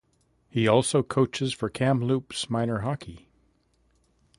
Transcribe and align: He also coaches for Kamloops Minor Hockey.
He 0.49 0.67
also 0.67 1.03
coaches 1.03 1.53
for 1.53 1.69
Kamloops 1.69 2.49
Minor 2.49 2.79
Hockey. 2.79 3.29